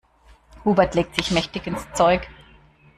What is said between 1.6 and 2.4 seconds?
ins Zeug.